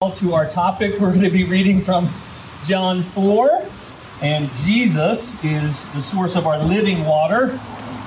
[0.00, 0.98] to our topic.
[0.98, 2.08] We're going to be reading from
[2.64, 3.66] John 4,
[4.22, 7.60] and Jesus is the source of our living water,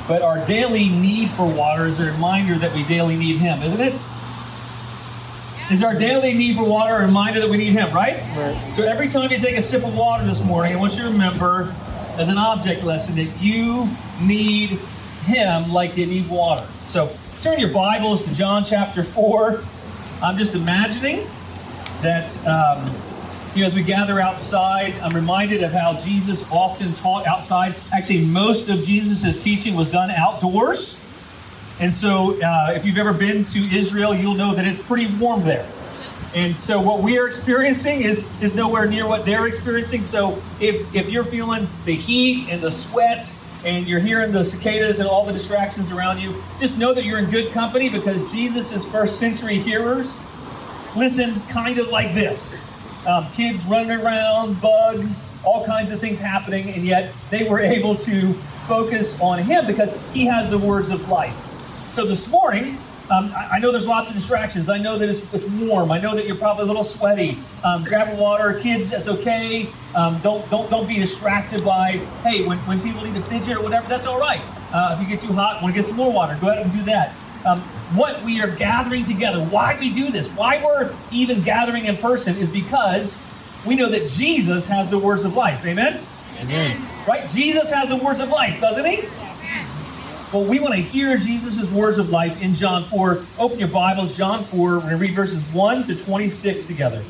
[0.08, 3.80] but our daily need for water is a reminder that we daily need Him, isn't
[3.80, 3.94] it?
[5.72, 8.16] Is our daily need for water a reminder that we need Him, right?
[8.16, 8.76] Yes.
[8.76, 11.10] So every time you take a sip of water this morning, I want you to
[11.10, 11.76] remember
[12.18, 13.88] as an object lesson that you
[14.20, 14.80] need
[15.26, 16.66] Him like you need water.
[16.88, 17.12] So
[17.44, 19.62] turn your Bibles to John chapter 4.
[20.24, 21.28] I'm just imagining
[22.04, 22.94] that um,
[23.56, 27.76] you know, as we gather outside, I'm reminded of how Jesus often taught outside.
[27.94, 30.98] Actually, most of Jesus' teaching was done outdoors.
[31.80, 35.44] And so, uh, if you've ever been to Israel, you'll know that it's pretty warm
[35.44, 35.68] there.
[36.36, 40.02] And so, what we are experiencing is, is nowhere near what they're experiencing.
[40.02, 44.98] So, if, if you're feeling the heat and the sweat and you're hearing the cicadas
[44.98, 48.84] and all the distractions around you, just know that you're in good company because Jesus'
[48.86, 50.12] first century hearers
[50.96, 52.62] listened kind of like this
[53.08, 57.96] um, kids running around, bugs, all kinds of things happening, and yet they were able
[57.96, 61.36] to focus on Him because He has the words of life.
[61.92, 62.78] So this morning,
[63.12, 64.70] um, I, know there's lots of distractions.
[64.70, 65.92] I know that it's, it's warm.
[65.92, 67.38] I know that you're probably a little sweaty.
[67.64, 68.90] Um, grab water, kids.
[68.90, 69.68] That's okay.
[69.94, 73.62] Um, don't don't don't be distracted by hey when, when people need to fidget or
[73.62, 73.88] whatever.
[73.90, 74.42] That's all right.
[74.72, 76.72] Uh, if you get too hot, want to get some more water, go ahead and
[76.72, 77.14] do that
[77.46, 77.60] um,
[77.96, 82.36] what we are gathering together, why we do this, why we're even gathering in person
[82.38, 83.18] is because
[83.66, 85.66] we know that Jesus has the words of life.
[85.66, 86.00] Amen?
[86.42, 86.78] Amen.
[87.08, 87.30] Right?
[87.30, 89.08] Jesus has the words of life, doesn't he?
[90.34, 93.24] Well, we want to hear Jesus' words of life in John 4.
[93.38, 94.60] Open your Bibles, John 4.
[94.60, 97.04] We're going to read verses 1 to 26 together.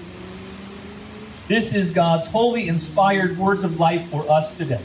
[1.47, 4.81] This is God's holy, inspired words of life for us today.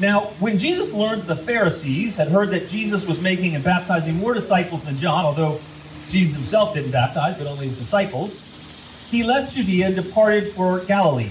[0.00, 4.16] Now, when Jesus learned that the Pharisees had heard that Jesus was making and baptizing
[4.16, 5.60] more disciples than John, although
[6.08, 11.30] Jesus himself didn't baptize, but only his disciples, he left Judea and departed for Galilee.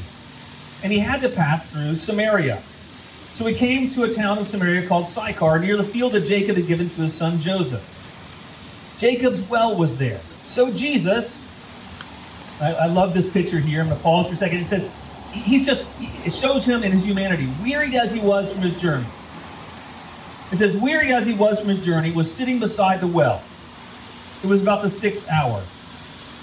[0.83, 2.61] And he had to pass through Samaria.
[3.31, 6.57] So he came to a town in Samaria called Sychar, near the field that Jacob
[6.57, 7.87] had given to his son Joseph.
[8.99, 10.19] Jacob's well was there.
[10.45, 11.47] So Jesus,
[12.61, 13.81] I, I love this picture here.
[13.81, 14.59] I'm going to pause for a second.
[14.59, 14.91] It says,
[15.31, 15.89] he's just,
[16.25, 19.05] it shows him in his humanity, wearied as he was from his journey.
[20.51, 23.41] It says, wearied as he was from his journey, was sitting beside the well.
[24.43, 25.61] It was about the sixth hour.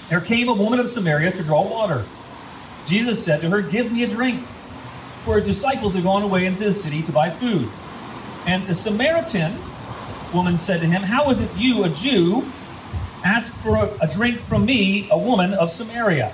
[0.09, 2.03] There came a woman of Samaria to draw water.
[2.87, 4.43] Jesus said to her, Give me a drink.
[5.23, 7.69] For his disciples had gone away into the city to buy food.
[8.47, 9.53] And the Samaritan
[10.33, 12.45] woman said to him, How is it you, a Jew,
[13.23, 16.33] ask for a, a drink from me, a woman of Samaria?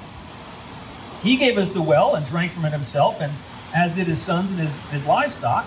[1.23, 3.31] He gave us the well and drank from it himself, and
[3.75, 5.65] as did his sons and his, his livestock.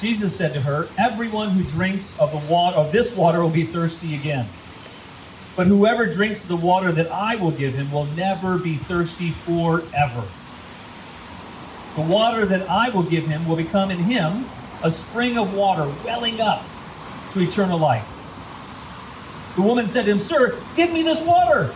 [0.00, 3.64] Jesus said to her, Everyone who drinks of the water of this water will be
[3.64, 4.46] thirsty again.
[5.56, 10.22] But whoever drinks the water that I will give him will never be thirsty forever.
[11.96, 14.46] The water that I will give him will become in him
[14.84, 16.64] a spring of water welling up
[17.32, 18.06] to eternal life.
[19.56, 21.74] The woman said to him, Sir, give me this water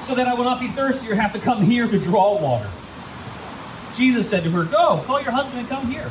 [0.00, 2.68] so that I will not be thirsty or have to come here to draw water.
[3.94, 6.10] Jesus said to her, Go, call your husband and come here.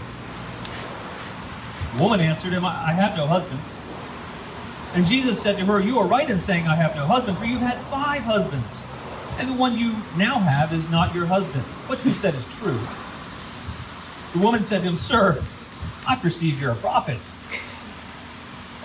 [1.95, 3.59] The woman answered him, I have no husband.
[4.93, 7.45] And Jesus said to her, You are right in saying, I have no husband, for
[7.45, 8.83] you've had five husbands,
[9.39, 11.63] and the one you now have is not your husband.
[11.87, 12.79] What you said is true.
[14.33, 15.41] The woman said to him, Sir,
[16.07, 17.19] I perceive you're a prophet.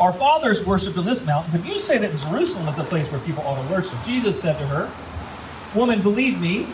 [0.01, 3.21] Our fathers worshipped on this mountain, but you say that Jerusalem is the place where
[3.21, 3.97] people ought to worship.
[4.05, 4.91] Jesus said to her,
[5.79, 6.67] Woman, believe me,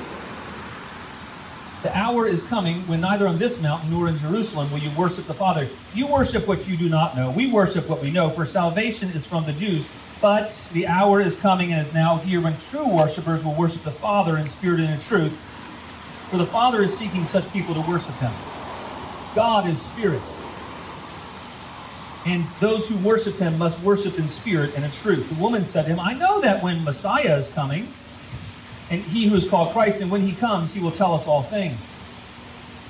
[1.83, 5.27] the hour is coming when neither on this mountain nor in Jerusalem will you worship
[5.27, 5.67] the Father.
[5.95, 7.31] You worship what you do not know.
[7.31, 9.87] We worship what we know, for salvation is from the Jews.
[10.21, 13.91] But the hour is coming and is now here when true worshippers will worship the
[13.91, 15.33] Father in spirit and in truth.
[16.31, 18.33] For the Father is seeking such people to worship him.
[19.35, 20.21] God is spirit.
[22.27, 25.29] And those who worship him must worship in spirit and in truth.
[25.29, 27.89] The woman said to him, I know that when Messiah is coming,
[28.91, 31.43] and he who is called Christ, and when he comes, he will tell us all
[31.43, 32.03] things.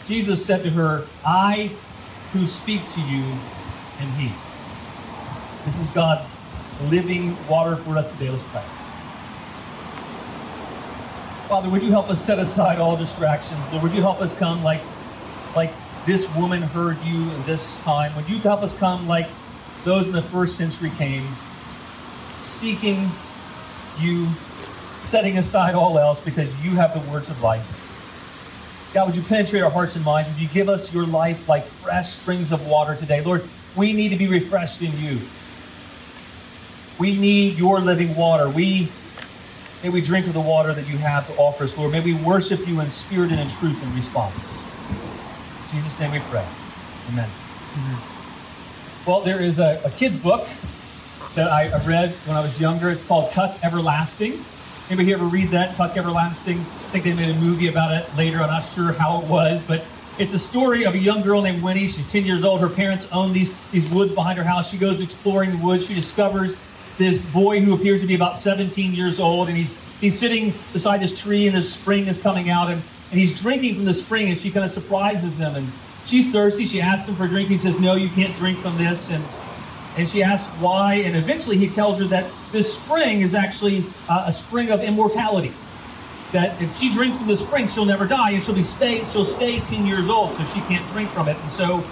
[0.06, 1.70] Jesus said to her, I
[2.32, 3.22] who speak to you
[4.00, 4.32] am he.
[5.64, 6.36] This is God's
[6.88, 8.30] living water for us today.
[8.30, 8.62] Let's pray.
[11.48, 13.60] Father, would you help us set aside all distractions?
[13.70, 14.80] Lord, would you help us come like,
[15.54, 15.72] like
[16.06, 18.14] this woman heard you in this time?
[18.16, 19.28] Would you help us come like
[19.84, 21.26] those in the first century came,
[22.40, 23.08] seeking
[23.98, 24.26] you,
[25.00, 27.76] setting aside all else because you have the words of life?
[28.94, 30.30] God, would you penetrate our hearts and minds?
[30.30, 33.22] Would you give us your life like fresh springs of water today?
[33.22, 33.44] Lord,
[33.76, 35.18] we need to be refreshed in you.
[36.98, 38.48] We need your living water.
[38.48, 38.90] We
[39.82, 41.92] May we drink of the water that you have to offer us, Lord.
[41.92, 44.34] May we worship you in spirit and in truth in response.
[45.72, 46.44] Jesus' name we pray.
[47.10, 47.28] Amen.
[47.28, 49.08] Mm-hmm.
[49.10, 50.46] Well, there is a, a kid's book
[51.34, 52.90] that I, I read when I was younger.
[52.90, 54.32] It's called Tuck Everlasting.
[54.88, 56.58] Anybody here ever read that, Tuck Everlasting?
[56.58, 58.38] I think they made a movie about it later.
[58.38, 59.84] I'm not sure how it was, but
[60.18, 61.86] it's a story of a young girl named Winnie.
[61.86, 62.60] She's 10 years old.
[62.60, 64.68] Her parents own these, these woods behind her house.
[64.68, 65.86] She goes exploring the woods.
[65.86, 66.58] She discovers
[66.98, 71.00] this boy who appears to be about 17 years old, and he's he's sitting beside
[71.00, 74.28] this tree, and the spring is coming out, and, and he's drinking from the spring,
[74.28, 75.68] and she kind of surprises him, and
[76.04, 76.66] she's thirsty.
[76.66, 77.48] She asks him for a drink.
[77.48, 79.24] He says, "No, you can't drink from this," and
[79.96, 84.24] and she asks why, and eventually he tells her that this spring is actually uh,
[84.26, 85.52] a spring of immortality.
[86.32, 89.24] That if she drinks from the spring, she'll never die, and she'll be stay she'll
[89.24, 91.36] stay 10 years old, so she can't drink from it.
[91.36, 91.84] And so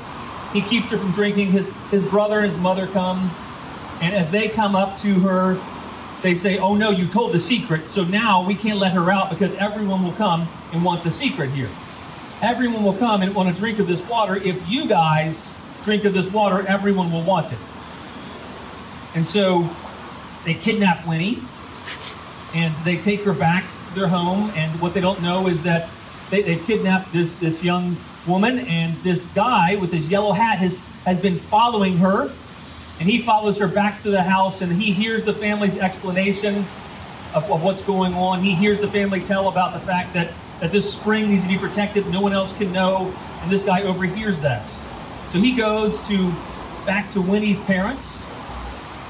[0.52, 1.50] he keeps her from drinking.
[1.50, 3.30] His his brother and his mother come
[4.00, 5.58] and as they come up to her,
[6.22, 9.30] they say, Oh no, you told the secret, so now we can't let her out
[9.30, 11.70] because everyone will come and want the secret here.
[12.42, 14.36] Everyone will come and want to drink of this water.
[14.36, 17.58] If you guys drink of this water, everyone will want it.
[19.14, 19.68] And so
[20.44, 21.38] they kidnap Winnie
[22.54, 24.50] and they take her back to their home.
[24.54, 25.90] And what they don't know is that
[26.30, 30.76] they, they kidnapped this, this young woman, and this guy with his yellow hat has,
[31.04, 32.30] has been following her
[33.00, 36.56] and he follows her back to the house and he hears the family's explanation
[37.34, 38.42] of, of, what's going on.
[38.42, 41.58] He hears the family tell about the fact that, that this spring needs to be
[41.58, 44.68] protected, no one else can know, and this guy overhears that.
[45.30, 46.32] So he goes to
[46.86, 48.22] back to Winnie's parents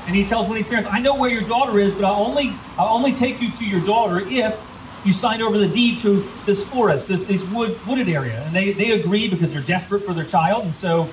[0.07, 2.95] and he tells Winnie's parents, I know where your daughter is, but I'll only I'll
[2.95, 4.59] only take you to your daughter if
[5.05, 8.43] you sign over the deed to this forest, this this wood wooded area.
[8.43, 11.09] And they, they agree because they're desperate for their child, and so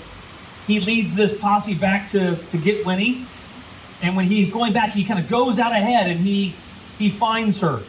[0.68, 3.26] he leads this posse back to, to get Winnie.
[4.02, 6.54] And when he's going back, he kind of goes out ahead and he
[6.98, 7.82] he finds her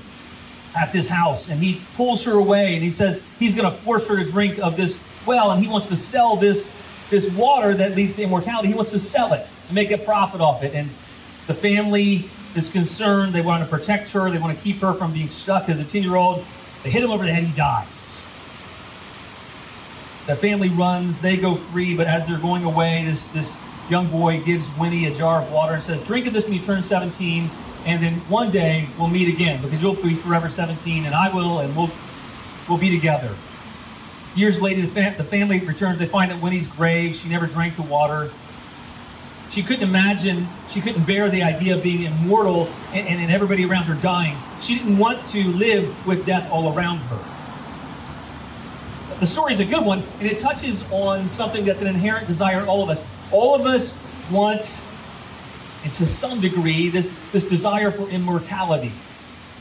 [0.76, 4.06] at this house and he pulls her away and he says he's going to force
[4.08, 6.70] her to drink of this well and he wants to sell this
[7.10, 8.68] this water that leads to immortality.
[8.68, 10.74] He wants to sell it and make a profit off it.
[10.74, 10.88] And
[11.46, 13.32] the family is concerned.
[13.32, 14.30] They want to protect her.
[14.30, 16.44] They want to keep her from being stuck as a 10 year old.
[16.82, 17.44] They hit him over the head.
[17.44, 18.15] He dies.
[20.26, 23.56] The family runs, they go free, but as they're going away, this, this
[23.88, 26.60] young boy gives Winnie a jar of water and says, Drink of this when you
[26.60, 27.48] turn 17,
[27.84, 31.60] and then one day we'll meet again because you'll be forever 17, and I will,
[31.60, 31.92] and we'll,
[32.68, 33.32] we'll be together.
[34.34, 36.00] Years later, the, fam- the family returns.
[36.00, 37.14] They find that Winnie's grave.
[37.14, 38.30] She never drank the water.
[39.50, 43.64] She couldn't imagine, she couldn't bear the idea of being immortal and, and, and everybody
[43.64, 44.36] around her dying.
[44.60, 47.35] She didn't want to live with death all around her
[49.20, 52.60] the story is a good one, and it touches on something that's an inherent desire
[52.60, 53.02] in all of us.
[53.32, 53.98] All of us
[54.30, 54.82] want,
[55.84, 58.92] and to some degree, this, this desire for immortality.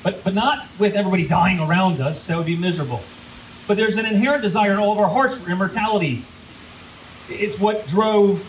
[0.03, 3.01] But, but not with everybody dying around us, that would be miserable.
[3.67, 6.23] But there's an inherent desire in all of our hearts for immortality.
[7.29, 8.43] It's what drove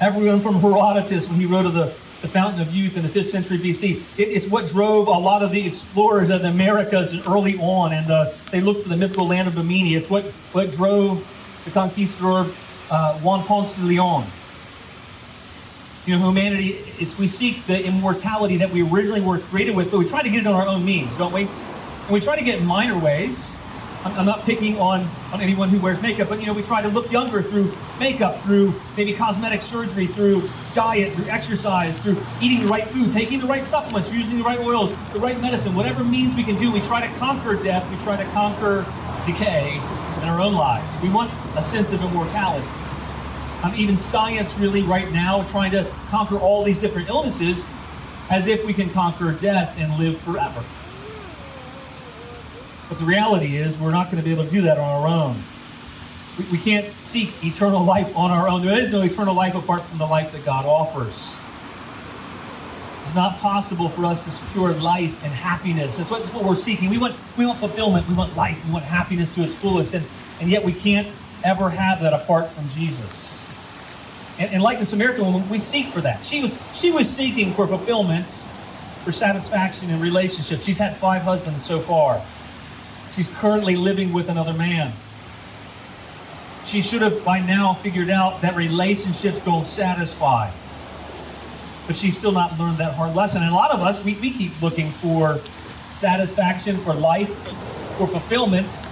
[0.00, 1.92] everyone from Herodotus when he wrote of the
[2.22, 4.00] the fountain of youth in the 5th century BC.
[4.16, 8.06] It, it's what drove a lot of the explorers of the Americas early on, and
[8.06, 9.96] the, they looked for the mythical land of Bimini.
[9.96, 11.26] It's what, what drove
[11.64, 12.46] the conquistador
[12.90, 14.24] uh, Juan Ponce de Leon.
[16.06, 19.98] You know, humanity is we seek the immortality that we originally were created with, but
[19.98, 21.42] we try to get it on our own means, don't we?
[21.42, 23.56] And we try to get minor ways.
[24.04, 26.88] I'm, not picking on, on anyone who wears makeup, but you know, we try to
[26.88, 30.42] look younger through makeup, through maybe cosmetic surgery, through
[30.74, 34.58] diet, through exercise, through eating the right food, taking the right supplements, using the right
[34.58, 36.70] oils, the right medicine, whatever means we can do.
[36.70, 38.84] We try to conquer death, we try to conquer
[39.24, 39.76] decay
[40.22, 41.00] in our own lives.
[41.00, 42.66] We want a sense of immortality.
[43.62, 47.64] Um, even science, really, right now, trying to conquer all these different illnesses
[48.30, 50.64] as if we can conquer death and live forever.
[52.92, 55.08] But the reality is, we're not going to be able to do that on our
[55.08, 55.36] own.
[56.38, 58.62] We, we can't seek eternal life on our own.
[58.66, 61.14] There is no eternal life apart from the life that God offers.
[63.00, 65.96] It's not possible for us to secure life and happiness.
[65.96, 66.90] That's what, that's what we're seeking.
[66.90, 68.06] We want, we want fulfillment.
[68.08, 68.62] We want life.
[68.66, 69.94] We want happiness to its fullest.
[69.94, 70.04] And,
[70.42, 71.08] and yet we can't
[71.44, 73.42] ever have that apart from Jesus.
[74.38, 76.22] And, and like the Samaritan woman, we seek for that.
[76.24, 78.26] She was, she was seeking for fulfillment
[79.02, 80.62] for satisfaction in relationships.
[80.62, 82.20] She's had five husbands so far.
[83.14, 84.92] She's currently living with another man.
[86.64, 90.50] She should have by now figured out that relationships don't satisfy.
[91.86, 93.42] But she's still not learned that hard lesson.
[93.42, 95.38] And a lot of us, we, we keep looking for
[95.90, 97.28] satisfaction, for life,
[97.98, 98.86] for fulfillments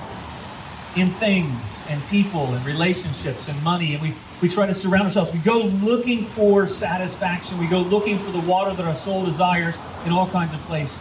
[0.97, 3.95] in things and people and relationships and money.
[3.95, 5.33] And we, we try to surround ourselves.
[5.33, 7.59] We go looking for satisfaction.
[7.59, 11.01] We go looking for the water that our soul desires in all kinds of places.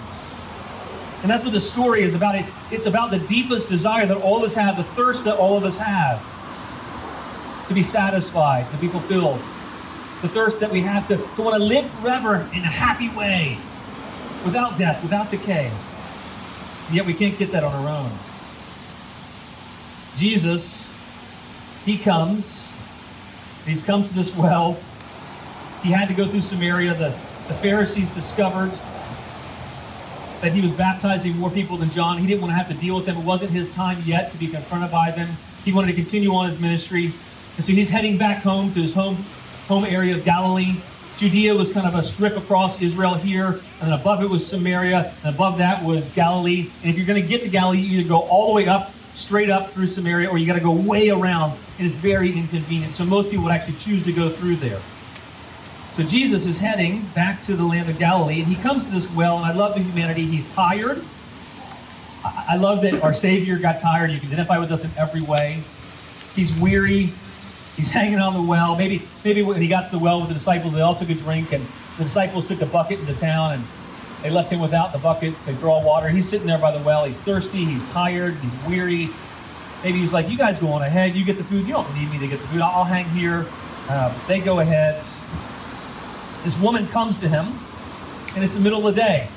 [1.22, 2.36] And that's what the story is about.
[2.36, 5.58] It, it's about the deepest desire that all of us have, the thirst that all
[5.58, 6.24] of us have
[7.68, 9.40] to be satisfied, to be fulfilled.
[10.22, 13.58] The thirst that we have to, to want to live forever in a happy way,
[14.46, 15.72] without death, without decay.
[16.88, 18.12] And yet we can't get that on our own.
[20.18, 20.94] Jesus,
[21.86, 22.70] he comes,
[23.66, 24.78] he's come to this well.
[25.84, 26.94] He had to go through Samaria.
[26.96, 27.10] The,
[27.48, 28.72] the Pharisees discovered
[30.42, 32.18] that he was baptizing more people than John.
[32.18, 33.18] He didn't want to have to deal with them.
[33.18, 35.30] It wasn't his time yet to be confronted by them.
[35.66, 37.06] He wanted to continue on his ministry.
[37.06, 39.16] And so he's heading back home to his home,
[39.68, 40.76] home area of Galilee.
[41.18, 45.14] Judea was kind of a strip across Israel here, and then above it was Samaria,
[45.26, 46.70] and above that was Galilee.
[46.82, 48.94] And if you're going to get to Galilee, you either go all the way up,
[49.16, 52.94] straight up through Samaria, or you got to go way around, and it's very inconvenient.
[52.94, 54.80] So most people would actually choose to go through there.
[55.94, 59.12] So Jesus is heading back to the land of Galilee, and he comes to this
[59.14, 60.26] well, and I love the humanity.
[60.26, 61.04] He's tired.
[62.24, 64.12] I love that our Savior got tired.
[64.12, 65.62] You can identify with us in every way.
[66.36, 67.12] He's weary.
[67.76, 68.76] He's hanging on the well.
[68.76, 71.16] Maybe, maybe when he got to the well with the disciples, they all took a
[71.16, 71.66] drink, and
[71.98, 73.64] the disciples took the bucket into town, and
[74.22, 76.10] they left him without the bucket to draw water.
[76.10, 77.06] He's sitting there by the well.
[77.06, 77.66] He's thirsty.
[77.66, 78.36] He's tired.
[78.36, 79.10] He's weary.
[79.84, 81.16] Maybe he's like, "You guys go on ahead.
[81.16, 81.66] You get the food.
[81.66, 82.62] You don't need me to get the food.
[82.62, 83.46] I'll hang here."
[83.88, 85.04] Uh, they go ahead.
[86.44, 87.48] This woman comes to him,
[88.36, 89.28] and it's the middle of the day,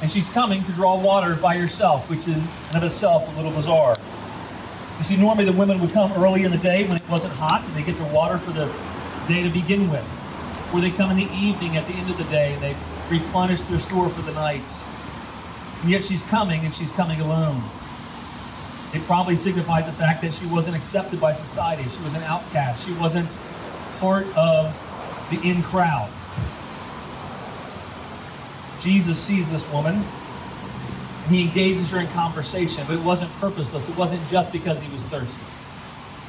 [0.00, 3.50] and she's coming to draw water by herself, which is in of itself a little
[3.50, 3.96] bizarre.
[4.98, 7.64] You see, normally the women would come early in the day when it wasn't hot,
[7.66, 8.66] and they get their water for the
[9.26, 10.04] day to begin with.
[10.72, 12.76] Or they come in the evening at the end of the day, and they
[13.10, 14.62] replenish their store for the night.
[15.82, 17.62] And yet she's coming, and she's coming alone.
[18.94, 21.84] It probably signifies the fact that she wasn't accepted by society.
[21.88, 22.86] She was an outcast.
[22.86, 23.28] She wasn't
[23.98, 24.72] part of
[25.30, 26.10] the in crowd.
[28.80, 33.88] Jesus sees this woman and he engages her in conversation, but it wasn't purposeless.
[33.88, 35.34] It wasn't just because he was thirsty.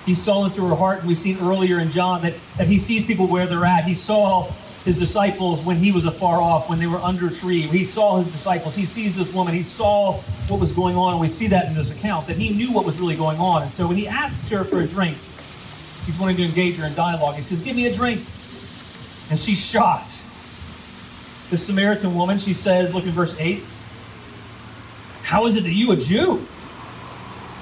[0.06, 3.06] He saw into her heart, and we've seen earlier in John that, that he sees
[3.06, 3.86] people where they're at.
[3.86, 4.51] He saw
[4.86, 7.62] his disciples when he was afar off, when they were under a tree.
[7.62, 8.75] He saw his disciples.
[8.75, 9.53] He sees this woman.
[9.53, 10.13] He saw
[10.48, 11.13] what was going on.
[11.13, 13.63] And we see that in this account, that he knew what was really going on.
[13.63, 15.18] And so when he asks her for a drink,
[16.06, 17.36] he's wanting to engage her in dialogue.
[17.36, 18.20] He says, Give me a drink.
[19.29, 20.24] And she's shocked.
[21.50, 23.63] The Samaritan woman, she says, look at verse 8.
[25.24, 26.46] How is it that you, a Jew,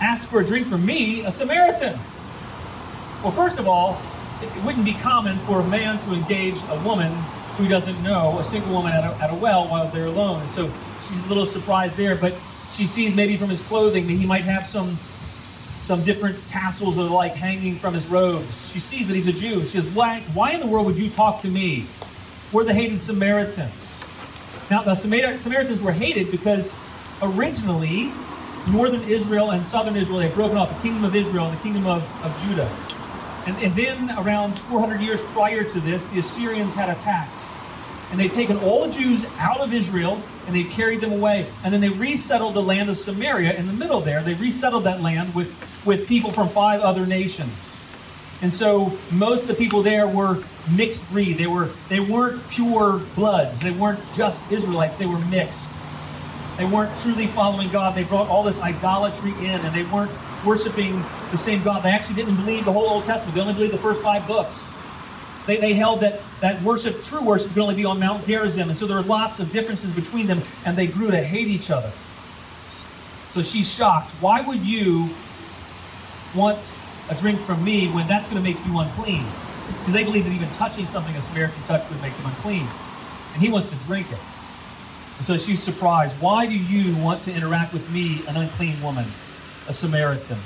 [0.02, 1.98] ask for a drink from me, a Samaritan?
[3.24, 4.00] Well, first of all,
[4.42, 7.12] it wouldn't be common for a man to engage a woman
[7.58, 10.48] who doesn't know, a single woman at a, at a well while they're alone.
[10.48, 10.68] so
[11.08, 12.36] she's a little surprised there, but
[12.72, 14.96] she sees maybe from his clothing that he might have some
[15.88, 18.70] some different tassels or the like hanging from his robes.
[18.74, 19.62] She sees that he's a Jew.
[19.62, 21.86] She says, why, why in the world would you talk to me?
[22.54, 24.00] We're the hated Samaritans.
[24.72, 26.76] Now, the Samaritans were hated because
[27.22, 28.12] originally,
[28.72, 31.86] northern Israel and southern Israel, they broken off the kingdom of Israel and the kingdom
[31.88, 32.70] of, of Judah.
[33.48, 37.40] And, and then, around 400 years prior to this, the Assyrians had attacked.
[38.12, 41.46] And they'd taken all the Jews out of Israel and they carried them away.
[41.66, 44.24] And then they resettled the land of Samaria in the middle there.
[44.24, 45.54] They resettled that land with,
[45.86, 47.52] with people from five other nations.
[48.42, 51.38] And so most of the people there were mixed breed.
[51.38, 53.60] They were they weren't pure bloods.
[53.60, 54.96] They weren't just Israelites.
[54.98, 55.66] They were mixed.
[56.58, 57.96] They weren't truly following God.
[57.96, 60.12] They brought all this idolatry in, and they weren't
[60.44, 61.84] worshiping the same God.
[61.84, 63.36] They actually didn't believe the whole Old Testament.
[63.36, 64.74] They only believed the first five books.
[65.46, 68.70] They, they held that, that worship, true worship, could only be on Mount Gerizim.
[68.70, 71.70] And so there were lots of differences between them, and they grew to hate each
[71.70, 71.92] other.
[73.30, 74.12] So she's shocked.
[74.20, 75.10] Why would you
[76.36, 76.60] want
[77.10, 79.26] a drink from me when that's going to make you unclean?
[79.68, 82.68] Because they believe that even touching something a Samaritan touch would make them unclean.
[83.34, 84.20] And he wants to drink it.
[85.18, 86.14] And so she's surprised.
[86.22, 89.06] Why do you want to interact with me, an unclean woman,
[89.68, 90.38] a Samaritan?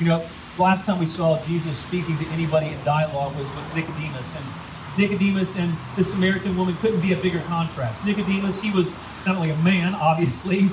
[0.00, 0.26] You know,
[0.58, 4.34] last time we saw Jesus speaking to anybody in dialogue was with Nicodemus.
[4.34, 4.44] And
[4.98, 8.04] Nicodemus and the Samaritan woman couldn't be a bigger contrast.
[8.04, 8.92] Nicodemus, he was
[9.26, 10.68] not only a man, obviously,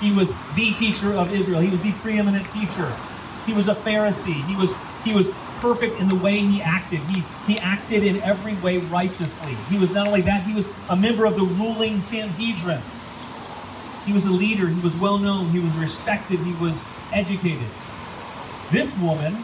[0.00, 1.60] he was the teacher of Israel.
[1.60, 2.94] He was the preeminent teacher.
[3.46, 4.44] He was a Pharisee.
[4.46, 4.72] He was
[5.04, 7.00] he was perfect in the way he acted.
[7.10, 9.54] He, he acted in every way righteously.
[9.70, 12.80] He was not only that, he was a member of the ruling Sanhedrin.
[14.04, 14.68] He was a leader.
[14.68, 15.48] He was well known.
[15.50, 16.38] He was respected.
[16.40, 16.80] He was
[17.12, 17.68] educated.
[18.70, 19.36] This woman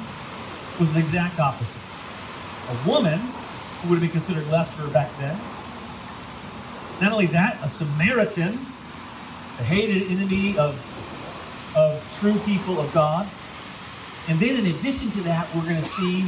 [0.79, 1.81] was the exact opposite.
[2.69, 5.39] A woman who would have been considered lesser back then.
[7.01, 8.55] Not only that, a Samaritan,
[9.59, 10.77] a hated enemy of,
[11.77, 13.29] of true people of God.
[14.29, 16.27] And then in addition to that, we're going to see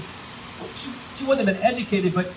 [0.76, 2.32] she, she wouldn't have been educated, but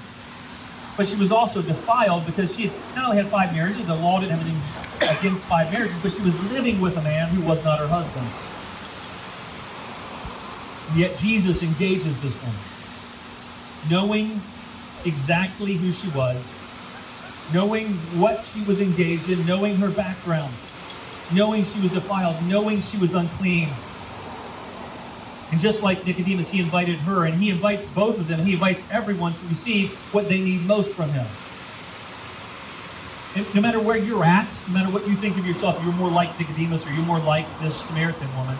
[0.97, 4.19] but she was also defiled because she had not only had five marriages, the law
[4.19, 7.63] didn't have anything against five marriages, but she was living with a man who was
[7.63, 8.25] not her husband.
[10.95, 12.59] Yet Jesus engages this woman,
[13.91, 14.41] knowing
[15.05, 16.43] exactly who she was,
[17.53, 20.53] knowing what she was engaged in, knowing her background,
[21.31, 23.69] knowing she was defiled, knowing she was unclean.
[25.51, 28.43] And just like Nicodemus, he invited her, and he invites both of them.
[28.43, 31.25] He invites everyone to receive what they need most from him.
[33.35, 36.09] And no matter where you're at, no matter what you think of yourself, you're more
[36.09, 38.55] like Nicodemus or you're more like this Samaritan woman,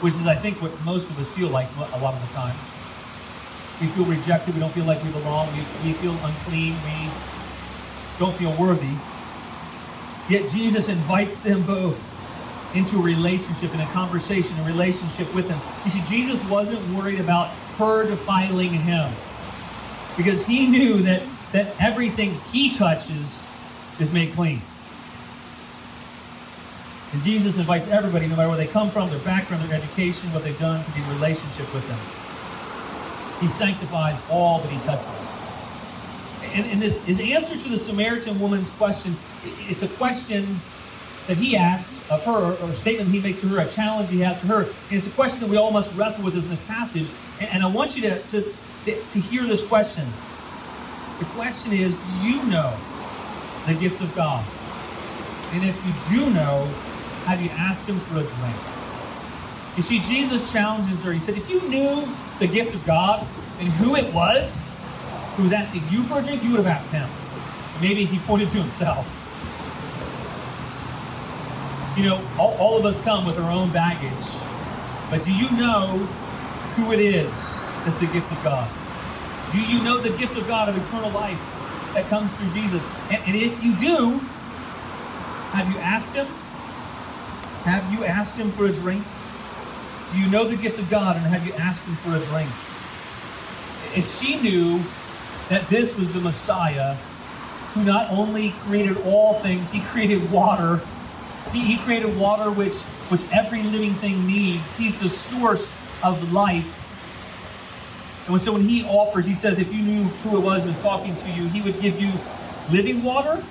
[0.00, 2.56] which is, I think, what most of us feel like a lot of the time.
[3.80, 4.54] We feel rejected.
[4.54, 5.48] We don't feel like we belong.
[5.52, 6.76] We, we feel unclean.
[6.84, 7.10] We
[8.18, 8.94] don't feel worthy.
[10.28, 11.98] Yet Jesus invites them both
[12.74, 15.58] into a relationship, in a conversation, a relationship with him.
[15.84, 17.48] You see, Jesus wasn't worried about
[17.78, 19.12] her defiling him
[20.16, 23.42] because he knew that, that everything he touches
[23.98, 24.60] is made clean.
[27.12, 30.44] And Jesus invites everybody, no matter where they come from, their background, their education, what
[30.44, 31.98] they've done, to be in relationship with him.
[33.40, 35.06] He sanctifies all that he touches.
[36.54, 40.60] And, and this his answer to the Samaritan woman's question, it's a question
[41.26, 44.20] that he asks of her, or a statement he makes to her, a challenge he
[44.20, 44.62] has to her.
[44.62, 47.08] And it's a question that we all must wrestle with in this passage.
[47.40, 48.42] And, and I want you to, to,
[48.84, 50.06] to, to hear this question.
[51.18, 52.76] The question is, do you know
[53.66, 54.44] the gift of God?
[55.52, 56.66] And if you do know,
[57.26, 58.56] have you asked him for a drink?
[59.76, 61.12] You see, Jesus challenges her.
[61.12, 62.06] He said, if you knew
[62.40, 63.26] the gift of God
[63.60, 64.62] and who it was
[65.36, 67.08] who was asking you for a drink, you would have asked him.
[67.80, 69.06] Maybe he pointed to himself.
[71.96, 74.12] You know, all, all of us come with our own baggage.
[75.10, 75.98] But do you know
[76.76, 77.30] who it is
[77.84, 78.70] that's the gift of God?
[79.52, 81.38] Do you know the gift of God of eternal life
[81.92, 82.86] that comes through Jesus?
[83.10, 84.18] And, and if you do,
[85.52, 86.26] have you asked him?
[87.64, 89.04] Have you asked him for a drink?
[90.12, 92.48] Do you know the gift of God and have you asked him for a drink?
[93.94, 94.80] If she knew
[95.50, 96.94] that this was the Messiah
[97.74, 100.80] who not only created all things, he created water
[101.50, 102.74] he, he created water which,
[103.10, 104.76] which every living thing needs.
[104.76, 106.78] He's the source of life.
[108.28, 110.78] And so when he offers, he says, if you knew who it was who was
[110.82, 112.12] talking to you, he would give you
[112.70, 113.42] living water.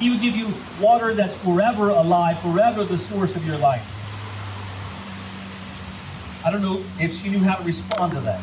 [0.00, 3.86] He would give you water that's forever alive, forever the source of your life.
[6.44, 8.40] I don't know if she knew how to respond to that.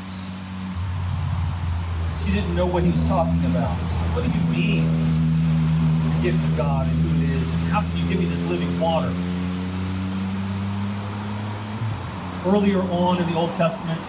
[2.24, 3.78] She didn't know what he was talking about.
[4.15, 4.86] What do you mean?
[6.18, 7.14] The gift of God and who
[7.76, 9.12] how can you give me this living water?
[12.48, 14.00] Earlier on in the Old Testament,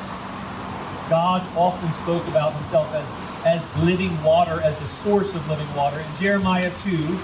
[1.11, 5.99] God often spoke about himself as, as living water, as the source of living water.
[5.99, 7.19] In Jeremiah 2,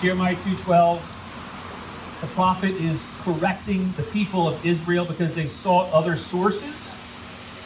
[0.00, 1.02] Jeremiah 2.12,
[2.22, 6.90] the prophet is correcting the people of Israel because they sought other sources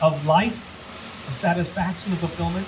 [0.01, 2.67] of life, of satisfaction, of fulfillment.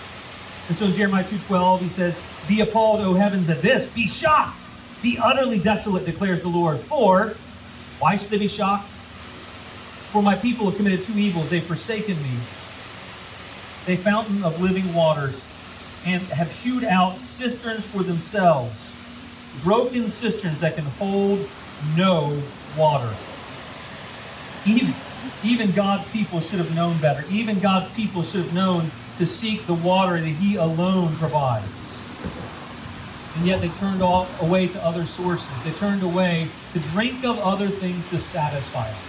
[0.68, 2.16] And so in Jeremiah 2.12, he says,
[2.46, 3.88] Be appalled, O heavens, at this.
[3.88, 4.60] Be shocked,
[5.04, 6.80] be utterly desolate, declares the Lord.
[6.80, 7.34] For,
[8.00, 8.88] why should they be shocked?
[10.10, 11.50] For my people have committed two evils.
[11.50, 12.38] They've forsaken me,
[13.86, 15.38] a fountain of living waters,
[16.06, 18.96] and have hewed out cisterns for themselves,
[19.62, 21.46] broken cisterns that can hold
[21.96, 22.42] no
[22.76, 23.12] water.
[24.64, 24.94] Even,
[25.44, 27.24] even God's people should have known better.
[27.30, 31.93] Even God's people should have known to seek the water that He alone provides
[33.36, 35.48] and yet they turned off away to other sources.
[35.64, 39.00] They turned away to drink of other things to satisfy them.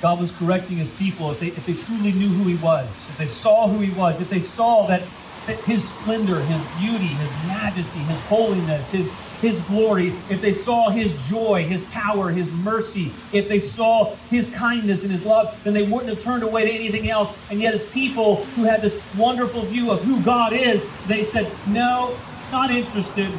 [0.00, 3.18] God was correcting his people if they, if they truly knew who he was, if
[3.18, 5.02] they saw who he was, if they saw that,
[5.46, 9.10] that his splendor, his beauty, his majesty, his holiness, his
[9.44, 14.48] his glory, if they saw his joy, his power, his mercy, if they saw his
[14.54, 17.32] kindness and his love, then they wouldn't have turned away to anything else.
[17.50, 21.50] And yet, as people who had this wonderful view of who God is, they said,
[21.66, 22.16] No,
[22.50, 23.30] not interested.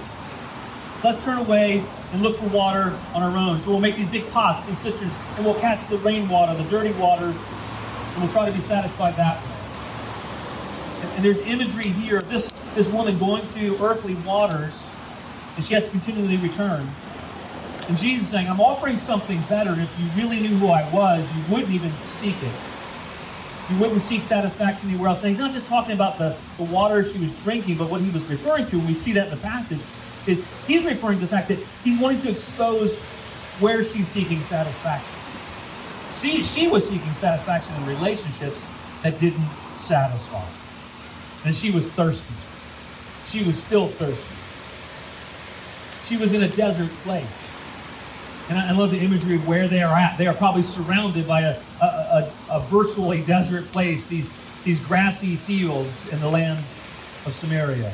[1.03, 3.59] Let's turn away and look for water on our own.
[3.61, 6.91] So we'll make these big pots, these cisterns, and we'll catch the rainwater, the dirty
[6.99, 9.51] water, and we'll try to be satisfied that way.
[11.01, 14.73] And, and there's imagery here of this, this woman going to earthly waters,
[15.55, 16.87] and she has to continually return.
[17.87, 19.71] And Jesus saying, I'm offering something better.
[19.71, 22.51] If you really knew who I was, you wouldn't even seek it.
[23.69, 25.19] You wouldn't seek satisfaction anywhere else.
[25.19, 28.09] And he's not just talking about the, the water she was drinking, but what he
[28.11, 29.79] was referring to, and we see that in the passage,
[30.27, 32.97] is he's referring to the fact that he's wanting to expose
[33.59, 35.19] where she's seeking satisfaction.
[36.09, 38.65] See, she was seeking satisfaction in relationships
[39.03, 40.43] that didn't satisfy.
[41.45, 42.33] And she was thirsty.
[43.27, 44.34] She was still thirsty.
[46.05, 47.51] She was in a desert place.
[48.47, 50.19] And I, love the imagery of where they are at.
[50.19, 54.29] They are probably surrounded by a, a, a, a virtually desert place, these,
[54.63, 56.63] these grassy fields in the land
[57.25, 57.91] of Samaria.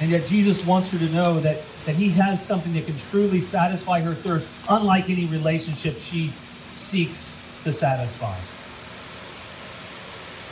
[0.00, 3.40] And yet Jesus wants her to know that, that he has something that can truly
[3.40, 6.30] satisfy her thirst, unlike any relationship she
[6.76, 8.36] seeks to satisfy.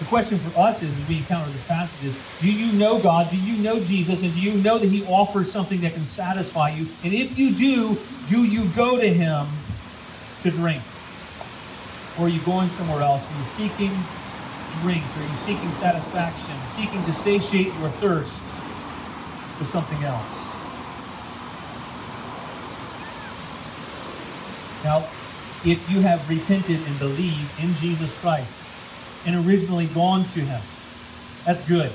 [0.05, 3.31] The question for us is, as we encounter this passage, is do you know God?
[3.31, 4.23] Do you know Jesus?
[4.23, 6.87] And do you know that He offers something that can satisfy you?
[7.05, 7.97] And if you do,
[8.29, 9.47] do you go to Him
[10.43, 10.83] to drink?
[12.19, 13.25] Or are you going somewhere else?
[13.25, 13.93] Are you seeking
[14.83, 15.03] drink?
[15.17, 16.55] Are you seeking satisfaction?
[16.77, 18.31] Seeking to satiate your thirst
[19.59, 20.35] with something else?
[24.85, 24.99] Now,
[25.65, 28.64] if you have repented and believed in Jesus Christ,
[29.27, 30.61] and originally gone to him.
[31.45, 31.91] That's good.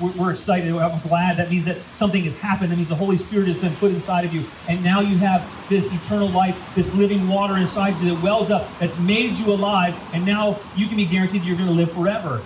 [0.00, 0.72] We're, we're, excited.
[0.74, 1.36] I'm glad.
[1.36, 2.72] That means that something has happened.
[2.72, 4.44] That means the Holy Spirit has been put inside of you.
[4.68, 8.66] And now you have this eternal life, this living water inside you that wells up,
[8.78, 9.94] that's made you alive.
[10.14, 12.40] And now you can be guaranteed you're going to live forever.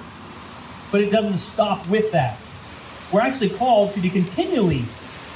[0.91, 2.39] But it doesn't stop with that.
[3.13, 4.83] We're actually called to be continually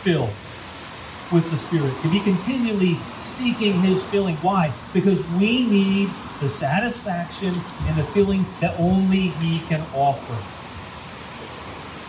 [0.02, 0.30] filled
[1.32, 4.36] with the Spirit, to be continually seeking His filling.
[4.36, 4.72] Why?
[4.92, 6.08] Because we need
[6.40, 7.54] the satisfaction
[7.86, 10.36] and the feeling that only He can offer.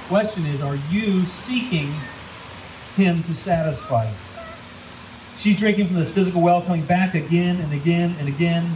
[0.08, 1.90] Question is, are you seeking
[2.96, 4.16] Him to satisfy you?
[5.38, 8.76] She's drinking from this physical well, coming back again and again and again,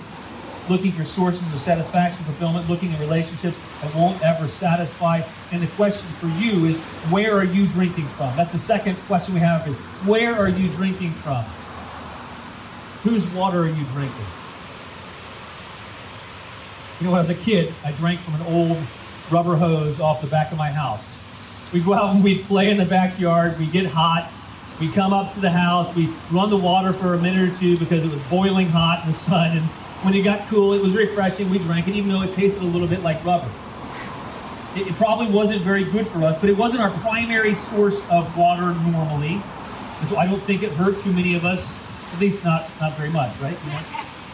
[0.68, 5.22] looking for sources of satisfaction, fulfillment, looking at relationships that won't ever satisfy.
[5.52, 6.78] And the question for you is,
[7.12, 8.36] where are you drinking from?
[8.36, 9.76] That's the second question we have is,
[10.08, 11.44] where are you drinking from?
[13.04, 14.26] Whose water are you drinking?
[17.00, 18.78] You know, when I was a kid, I drank from an old
[19.30, 21.22] rubber hose off the back of my house.
[21.74, 23.60] We'd go out and we'd play in the backyard.
[23.60, 24.32] We'd get hot.
[24.80, 25.94] We'd come up to the house.
[25.94, 29.12] We'd run the water for a minute or two because it was boiling hot in
[29.12, 29.58] the sun.
[29.58, 29.66] And
[30.04, 31.50] when it got cool, it was refreshing.
[31.50, 33.50] We drank it, even though it tasted a little bit like rubber.
[34.76, 38.38] It, it probably wasn't very good for us, but it wasn't our primary source of
[38.38, 39.42] water normally.
[40.00, 41.82] And so I don't think it hurt too many of us,
[42.14, 43.58] at least not, not very much, right?
[43.66, 43.82] You know?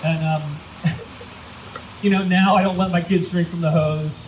[0.04, 0.58] And um,
[2.04, 4.28] you know, now I don't let my kids drink from the hose.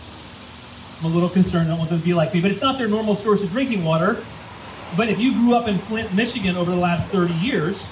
[1.00, 1.66] I'm a little concerned.
[1.66, 2.40] I don't want them to be like me.
[2.40, 4.22] But it's not their normal source of drinking water.
[4.96, 7.84] But if you grew up in Flint, Michigan over the last 30 years,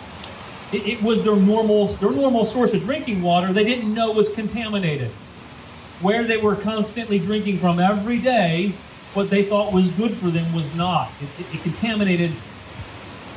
[0.73, 4.29] it, it was their normal, their normal source of drinking water they didn't know was
[4.29, 5.11] contaminated.
[6.01, 8.73] Where they were constantly drinking from every day,
[9.15, 11.11] what they thought was good for them was not.
[11.21, 12.33] It, it, it contaminated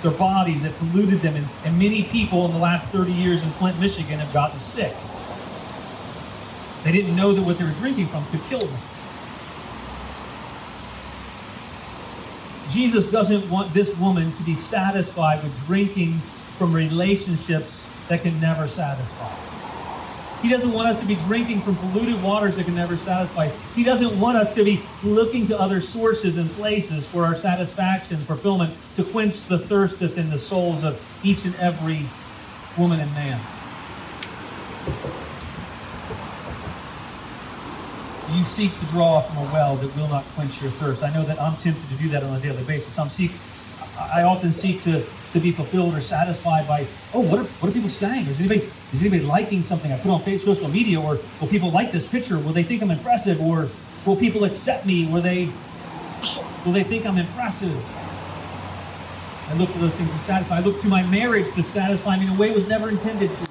[0.02, 3.50] their bodies, it polluted them, and, and many people in the last 30 years in
[3.52, 4.94] Flint, Michigan have gotten sick.
[6.86, 8.80] They didn't know that what they were drinking from could kill them.
[12.70, 16.14] Jesus doesn't want this woman to be satisfied with drinking
[16.60, 19.34] from relationships that can never satisfy.
[20.44, 23.48] He doesn't want us to be drinking from polluted waters that can never satisfy.
[23.74, 28.18] He doesn't want us to be looking to other sources and places for our satisfaction,
[28.18, 32.06] fulfillment, to quench the thirst that's in the souls of each and every
[32.78, 33.40] woman and man.
[38.34, 41.04] You seek to draw from a well that will not quench your thirst.
[41.04, 42.98] I know that I'm tempted to do that on a daily basis.
[42.98, 43.32] I'm seek,
[43.98, 47.74] I often seek to, to be fulfilled or satisfied by, oh, what are, what are
[47.74, 48.26] people saying?
[48.28, 48.62] Is anybody,
[48.94, 51.00] is anybody liking something I put on social media?
[51.00, 52.38] Or will people like this picture?
[52.40, 53.40] Will they think I'm impressive?
[53.40, 53.70] Or
[54.06, 55.06] will people accept me?
[55.06, 55.50] Will they,
[56.66, 57.76] will they think I'm impressive?
[59.48, 60.58] I look for those things to satisfy.
[60.58, 63.30] I look to my marriage to satisfy me in a way it was never intended
[63.36, 63.45] to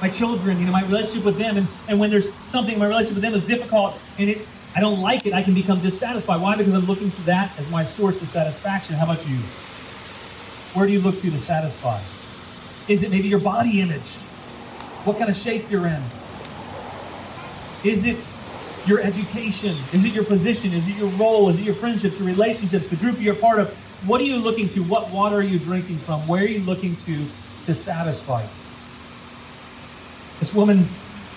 [0.00, 1.56] my children, you know, my relationship with them.
[1.56, 5.00] And, and when there's something, my relationship with them is difficult and it, I don't
[5.00, 6.40] like it, I can become dissatisfied.
[6.40, 6.56] Why?
[6.56, 8.94] Because I'm looking to that as my source of satisfaction.
[8.94, 9.36] How about you?
[10.74, 11.98] Where do you look to to satisfy?
[12.92, 14.16] Is it maybe your body image?
[15.04, 16.02] What kind of shape you're in?
[17.84, 18.26] Is it
[18.86, 19.74] your education?
[19.92, 20.72] Is it your position?
[20.72, 21.48] Is it your role?
[21.48, 23.76] Is it your friendships, your relationships, the group you're part of?
[24.06, 24.82] what are you looking to?
[24.84, 26.20] What water are you drinking from?
[26.28, 27.16] Where are you looking to
[27.66, 28.44] to satisfy?
[30.38, 30.86] This woman,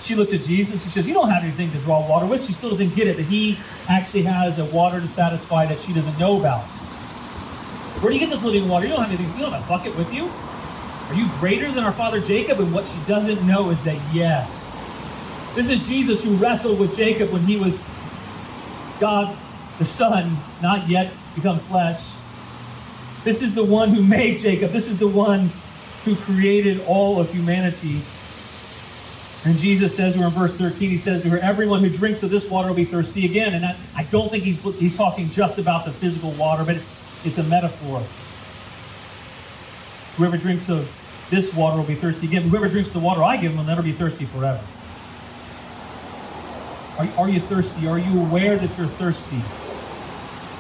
[0.03, 2.45] she looks at Jesus and says, You don't have anything to draw water with.
[2.45, 3.57] She still doesn't get it that he
[3.89, 6.63] actually has a water to satisfy that she doesn't know about.
[8.01, 8.85] Where do you get this living water?
[8.85, 10.25] You don't have anything, you don't have a bucket with you.
[11.09, 12.59] Are you greater than our father Jacob?
[12.59, 14.59] And what she doesn't know is that yes.
[15.55, 17.77] This is Jesus who wrestled with Jacob when he was
[18.99, 19.35] God
[19.77, 22.01] the Son, not yet become flesh.
[23.23, 24.71] This is the one who made Jacob.
[24.71, 25.49] This is the one
[26.05, 27.99] who created all of humanity.
[29.43, 32.21] And Jesus says to her in verse 13, he says to her, Everyone who drinks
[32.21, 33.56] of this water will be thirsty again.
[33.56, 37.25] And I, I don't think he's, he's talking just about the physical water, but it's,
[37.25, 38.04] it's a metaphor.
[40.17, 40.95] Whoever drinks of
[41.32, 42.43] this water will be thirsty again.
[42.43, 44.62] Whoever drinks the water I give them will never be thirsty forever.
[46.99, 47.88] Are, are you thirsty?
[47.88, 49.41] Are you aware that you're thirsty?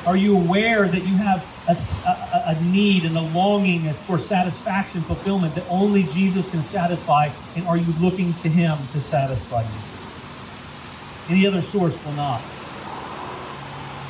[0.05, 1.75] Are you aware that you have a,
[2.09, 7.29] a, a, need and a longing for satisfaction, fulfillment that only Jesus can satisfy?
[7.55, 11.35] And are you looking to Him to satisfy you?
[11.35, 12.41] Any other source will not.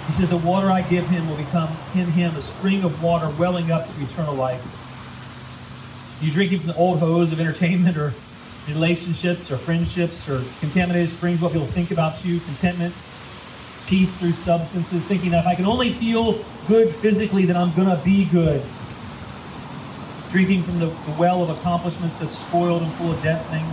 [0.08, 3.30] He says, The water I give him will become in him a spring of water
[3.38, 4.62] welling up to eternal life.
[6.22, 8.14] You drinking from the old hose of entertainment or
[8.68, 12.94] relationships or friendships or contaminated springs, what people think about you, contentment,
[13.88, 17.90] peace through substances, thinking that if I can only feel good physically, then I'm going
[17.90, 18.64] to be good.
[20.32, 20.88] Drinking from the,
[21.20, 23.68] well of accomplishments that's spoiled and full of dead things.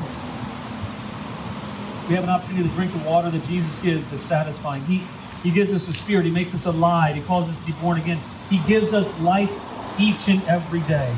[2.08, 4.82] We have an opportunity to drink the water that Jesus gives that's satisfying.
[4.86, 5.02] He,
[5.42, 6.24] he gives us a spirit.
[6.24, 7.14] He makes us alive.
[7.14, 8.18] He calls us to be born again.
[8.48, 9.52] He gives us life
[10.00, 11.14] each and every day.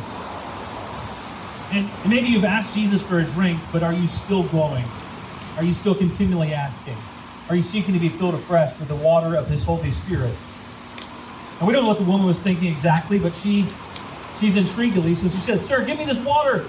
[1.73, 4.85] And maybe you've asked Jesus for a drink, but are you still going?
[5.57, 6.97] Are you still continually asking?
[7.51, 10.35] Are you seeking to be filled afresh with the water of His Holy Spirit?
[11.59, 13.67] And we don't know what the woman was thinking exactly, but she
[14.39, 15.23] she's intrigued at least.
[15.23, 16.61] So she says, Sir, give me this water.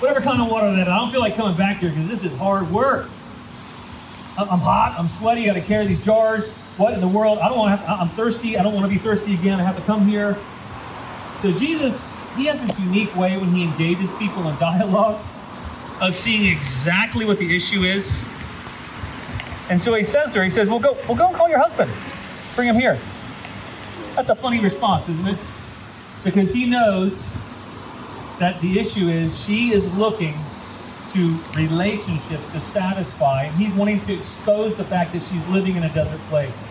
[0.00, 2.36] Whatever kind of water that I don't feel like coming back here because this is
[2.38, 3.08] hard work.
[4.38, 6.48] I'm hot, I'm sweaty, I gotta carry these jars.
[6.76, 7.38] What in the world?
[7.38, 9.62] I don't want to have, I'm thirsty, I don't want to be thirsty again, I
[9.62, 10.36] have to come here.
[11.38, 15.18] So Jesus he has this unique way when he engages people in dialogue
[16.02, 18.24] of seeing exactly what the issue is.
[19.68, 21.58] And so he says to her, he says, Well, go, well, go and call your
[21.58, 21.90] husband.
[22.54, 22.98] Bring him here.
[24.14, 25.38] That's a funny response, isn't it?
[26.24, 27.24] Because he knows
[28.38, 30.34] that the issue is she is looking
[31.12, 35.82] to relationships to satisfy, and he's wanting to expose the fact that she's living in
[35.82, 36.66] a desert place.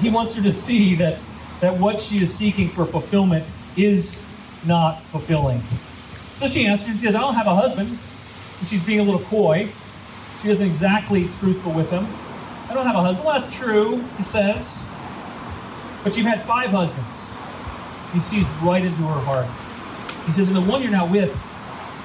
[0.00, 1.18] He wants her to see that
[1.62, 3.46] that what she is seeking for fulfillment
[3.76, 4.20] is
[4.66, 5.62] not fulfilling.
[6.34, 7.88] So she answers, she says, I don't have a husband.
[7.88, 9.68] And she's being a little coy.
[10.42, 12.06] She isn't exactly truthful with him.
[12.68, 13.24] I don't have a husband.
[13.24, 14.78] Well, that's true, he says.
[16.04, 17.16] But you've had five husbands.
[18.12, 19.46] He sees right into her heart.
[20.26, 21.32] He says, and the one you're now with,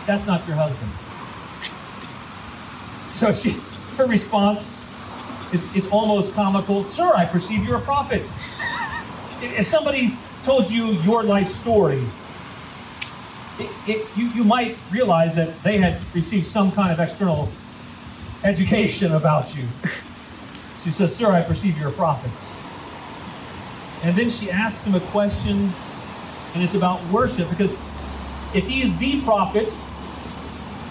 [0.05, 0.91] that's not your husband.
[3.11, 3.59] So she,
[3.97, 4.83] her response,
[5.53, 6.83] it's, it's almost comical.
[6.83, 8.25] Sir, I perceive you're a prophet
[9.41, 12.03] if somebody told you your life story,
[13.59, 17.49] it, it, you, you might realize that they had received some kind of external
[18.47, 19.65] education about you.
[20.83, 22.31] She says, Sir, I perceive you're a prophet.
[24.05, 25.69] And then she asks him a question,
[26.53, 27.71] and it's about worship, because
[28.55, 29.67] if he is the prophet,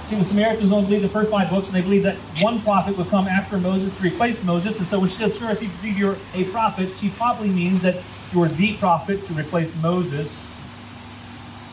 [0.06, 2.96] See, the Samaritans only believe the first five books, and they believe that one prophet
[2.96, 4.78] would come after Moses to replace Moses.
[4.78, 7.96] And so when she says, Sir, I see you're a prophet, she probably means that
[8.32, 10.46] you're the prophet to replace Moses.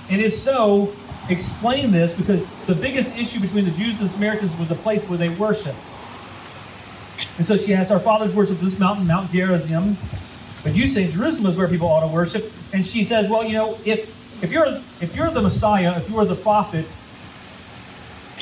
[0.10, 0.92] And if so,
[1.30, 5.04] explain this because the biggest issue between the Jews and the Samaritans was the place
[5.06, 5.78] where they worshiped.
[7.38, 9.98] And so she has our fathers worship this mountain, Mount Gerizim.
[10.64, 12.52] But you say Jerusalem is where people ought to worship.
[12.74, 14.68] And she says, well, you know, if if you're
[15.02, 16.86] if you're the Messiah, if you're the prophet,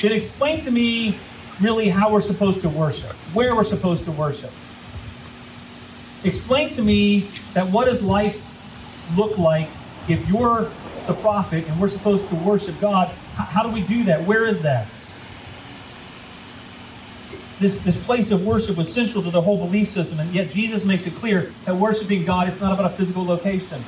[0.00, 1.18] then explain to me
[1.60, 4.50] really how we're supposed to worship, where we're supposed to worship.
[6.24, 7.20] Explain to me
[7.54, 9.68] that what does life look like
[10.08, 10.70] if you're
[11.06, 13.08] the prophet and we're supposed to worship God?
[13.34, 14.24] How do we do that?
[14.26, 14.86] Where is that?
[17.58, 20.84] This, this place of worship was central to the whole belief system, and yet Jesus
[20.84, 23.84] makes it clear that worshiping God is not about a physical location.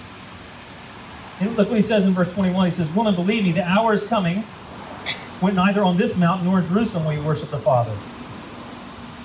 [1.41, 2.67] And look what he says in verse 21.
[2.67, 4.45] He says, Woman, believe me, the hour is coming
[5.41, 7.95] when neither on this mountain nor in Jerusalem will you worship the Father.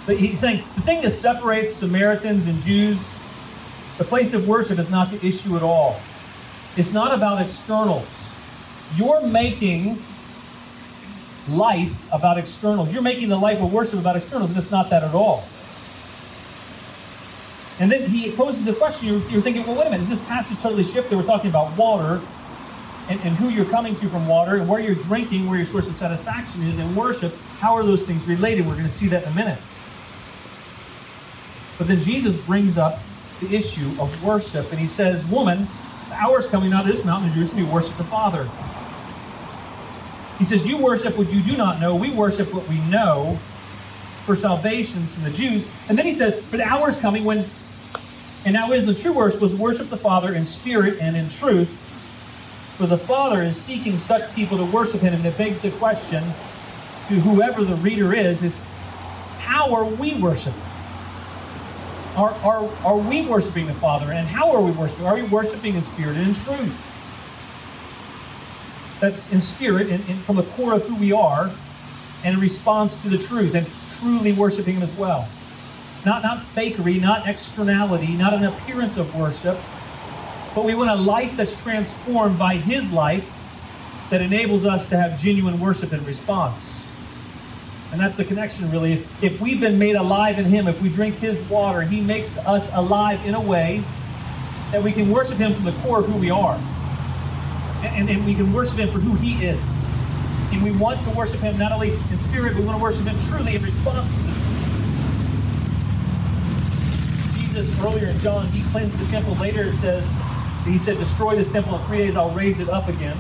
[0.05, 3.17] But he's saying the thing that separates Samaritans and Jews,
[3.99, 5.99] the place of worship is not the issue at all.
[6.79, 8.33] It's not about externals.
[8.95, 9.97] You're making
[11.49, 12.89] life about externals.
[12.93, 15.43] You're making the life of worship about externals, and it's not that at all.
[17.81, 19.09] And then he poses a question.
[19.09, 21.17] You're, you're thinking, well, wait a minute, is this passage totally shifted?
[21.17, 22.21] We're talking about water
[23.09, 25.87] and, and who you're coming to from water and where you're drinking, where your source
[25.87, 27.35] of satisfaction is in worship.
[27.59, 28.65] How are those things related?
[28.65, 29.59] We're going to see that in a minute.
[31.77, 32.99] But then Jesus brings up
[33.41, 35.67] the issue of worship, and he says, Woman,
[36.19, 38.49] the hour is coming out of this mountain in Jerusalem, you worship the Father.
[40.37, 41.95] He says, You worship what you do not know.
[41.95, 43.39] We worship what we know
[44.25, 45.67] for salvation from the Jews.
[45.87, 47.45] And then he says, But the hour is coming when,
[48.45, 51.69] and now is the true worship, was worship the Father in spirit and in truth.
[52.77, 55.13] For the Father is seeking such people to worship him.
[55.13, 56.23] And it begs the question
[57.07, 58.55] to whoever the reader is, is
[59.39, 60.68] how are we worshiping?
[62.15, 64.11] Are, are, are we worshiping the Father?
[64.11, 65.05] And how are we worshiping?
[65.05, 66.85] Are we worshiping in spirit and in truth?
[68.99, 71.49] That's in spirit and, from the core of who we are
[72.25, 73.65] and in response to the truth and
[73.99, 75.27] truly worshiping Him as well.
[76.05, 79.57] Not, not fakery, not externality, not an appearance of worship,
[80.55, 83.29] but we want a life that's transformed by His life
[84.09, 86.78] that enables us to have genuine worship and response.
[87.91, 89.03] And that's the connection, really.
[89.21, 92.71] If, we've been made alive in Him, if we drink His water, He makes us
[92.75, 93.83] alive in a way
[94.71, 96.59] that we can worship Him from the core of who we are.
[97.83, 99.59] And, and we can worship Him for who He is.
[100.51, 103.05] And we want to worship Him not only in spirit, but we want to worship
[103.05, 104.29] Him truly in response to
[107.39, 109.33] Jesus, earlier in John, He cleansed the temple.
[109.35, 110.13] Later says,
[110.63, 113.17] He said, Destroy this temple in three days, I'll raise it up again.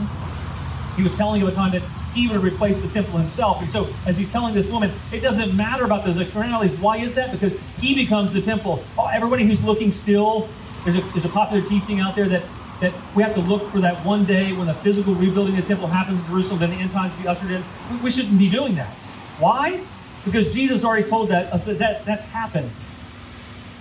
[0.95, 1.81] He was telling you a time that
[2.13, 3.59] he would replace the temple himself.
[3.59, 6.77] And so, as he's telling this woman, it doesn't matter about those externalities.
[6.79, 7.31] Why is that?
[7.31, 8.83] Because he becomes the temple.
[8.97, 10.49] Oh, everybody who's looking still,
[10.83, 12.43] there's a, there's a popular teaching out there that,
[12.81, 15.67] that we have to look for that one day when the physical rebuilding of the
[15.67, 17.63] temple happens in Jerusalem, then the end times will be ushered in.
[17.91, 19.01] We, we shouldn't be doing that.
[19.39, 19.81] Why?
[20.25, 22.71] Because Jesus already told that that, that that's happened.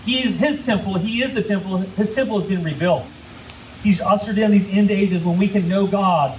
[0.04, 0.94] He is his temple.
[0.94, 1.78] He is the temple.
[1.78, 3.06] His temple has been rebuilt.
[3.82, 6.38] He's ushered in these end ages when we can know God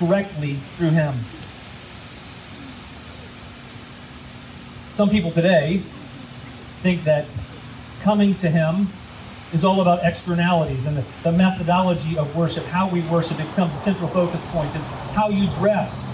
[0.00, 1.12] correctly through him.
[4.94, 5.82] Some people today
[6.82, 7.30] think that
[8.02, 8.88] coming to him
[9.52, 13.38] is all about externalities and the, the methodology of worship, how we worship.
[13.38, 14.82] It becomes a central focus point and
[15.12, 16.08] how you dress.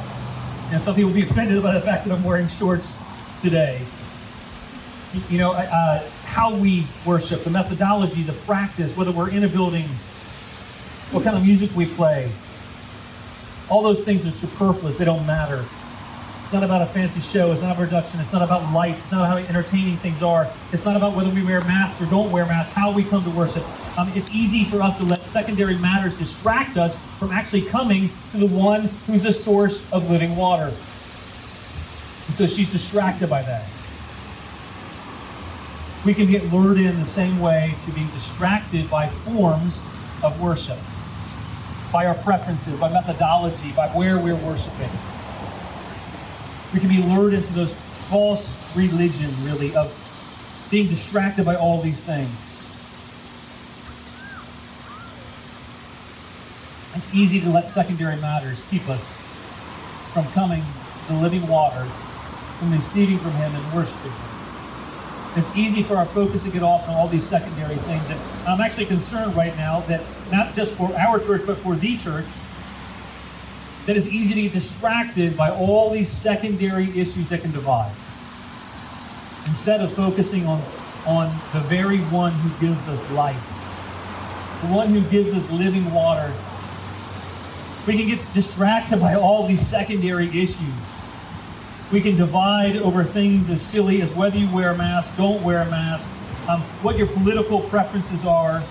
[0.72, 2.96] And some people will be offended by the fact that I'm wearing shorts
[3.40, 3.80] today.
[5.30, 9.84] You know, uh, how we worship, the methodology, the practice, whether we're in a building,
[11.12, 12.28] what kind of music we play,
[13.68, 14.96] all those things are superfluous.
[14.96, 15.64] They don't matter.
[16.46, 17.50] It's not about a fancy show.
[17.50, 18.20] It's not about production.
[18.20, 19.02] It's not about lights.
[19.02, 20.48] It's not how entertaining things are.
[20.72, 23.30] It's not about whether we wear masks or don't wear masks, how we come to
[23.30, 23.64] worship.
[23.98, 28.36] Um, it's easy for us to let secondary matters distract us from actually coming to
[28.36, 30.66] the one who's the source of living water.
[30.66, 33.66] And so she's distracted by that.
[36.04, 39.80] We can get lured in the same way to being distracted by forms
[40.22, 40.78] of worship
[41.92, 44.90] by our preferences, by methodology, by where we're worshiping.
[46.74, 49.88] We can be lured into those false religion, really, of
[50.70, 52.30] being distracted by all these things.
[56.94, 59.16] It's easy to let secondary matters keep us
[60.12, 60.62] from coming
[61.06, 61.84] to the living water,
[62.58, 64.36] from receiving from Him and worshiping Him.
[65.36, 68.08] It's easy for our focus to get off on all these secondary things.
[68.08, 68.18] And
[68.48, 72.26] I'm actually concerned right now that not just for our church, but for the church,
[73.86, 77.92] that it's easy to get distracted by all these secondary issues that can divide.
[79.46, 80.60] Instead of focusing on,
[81.06, 83.40] on the very one who gives us life,
[84.62, 86.32] the one who gives us living water,
[87.86, 90.58] we can get distracted by all these secondary issues.
[91.92, 95.62] We can divide over things as silly as whether you wear a mask, don't wear
[95.62, 96.08] a mask,
[96.48, 98.64] um, what your political preferences are,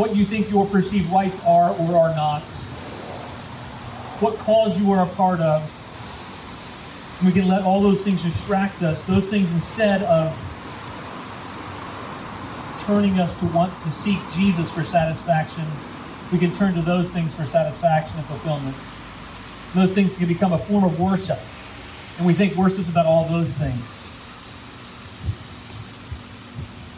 [0.00, 2.40] what you think your perceived rights are or are not,
[4.20, 5.62] what cause you are a part of.
[7.22, 10.34] We can let all those things distract us, those things instead of
[12.86, 15.66] turning us to want to seek Jesus for satisfaction,
[16.32, 18.76] we can turn to those things for satisfaction and fulfillment.
[19.74, 21.38] Those things can become a form of worship.
[22.16, 23.99] And we think worship's about all those things.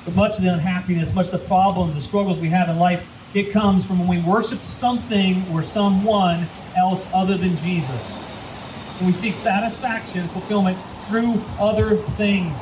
[0.05, 3.07] But much of the unhappiness, much of the problems, the struggles we have in life,
[3.35, 6.47] it comes from when we worship something or someone
[6.77, 8.99] else other than Jesus.
[8.99, 10.77] When we seek satisfaction, fulfillment
[11.07, 12.57] through other things.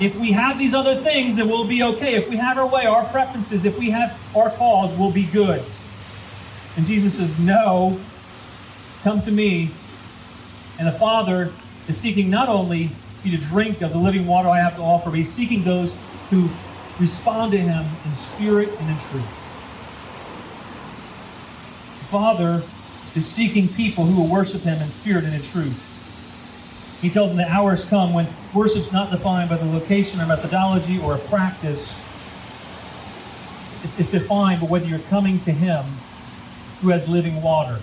[0.00, 2.14] If we have these other things, then we'll be okay.
[2.14, 5.62] If we have our way, our preferences, if we have our cause, we'll be good.
[6.76, 7.98] And Jesus says, No,
[9.02, 9.70] Come to me.
[10.78, 11.52] And the Father
[11.86, 12.90] is seeking not only
[13.24, 15.94] you to drink of the living water I have to offer, but he's seeking those
[16.30, 16.48] who
[17.00, 19.28] respond to him in spirit and in truth.
[21.98, 22.62] The Father
[23.16, 26.98] is seeking people who will worship him in spirit and in truth.
[27.00, 31.00] He tells them the hours come when worship's not defined by the location or methodology
[31.00, 31.92] or a practice.
[33.84, 35.84] It's, it's defined by whether you're coming to him
[36.80, 37.78] who has living water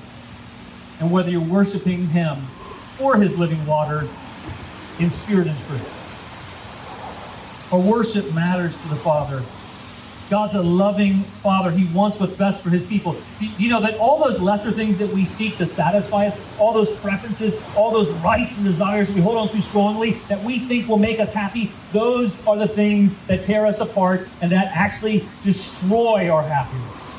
[0.99, 2.37] and whether you're worshiping him
[2.97, 4.07] for his living water
[4.99, 6.04] in spirit and truth.
[7.75, 9.41] Our worship matters to the Father.
[10.29, 11.69] God's a loving Father.
[11.71, 13.17] He wants what's best for His people.
[13.37, 16.71] Do you know that all those lesser things that we seek to satisfy us, all
[16.71, 20.87] those preferences, all those rights and desires we hold on to strongly that we think
[20.87, 25.25] will make us happy, those are the things that tear us apart and that actually
[25.43, 27.11] destroy our happiness.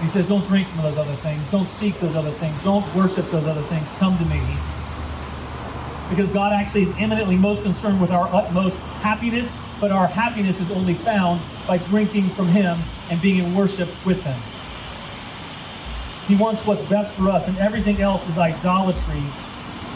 [0.00, 1.48] He says, don't drink from those other things.
[1.52, 2.60] Don't seek those other things.
[2.64, 3.86] Don't worship those other things.
[4.00, 4.40] Come to me.
[6.14, 10.70] Because God actually is eminently most concerned with our utmost happiness but our happiness is
[10.70, 12.78] only found by drinking from Him
[13.10, 14.40] and being in worship with Him.
[16.28, 19.24] He wants what's best for us, and everything else is idolatry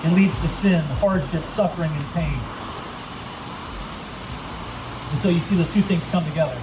[0.03, 2.37] and leads to sin, hardship, suffering, and pain.
[5.13, 6.59] And so you see those two things come together.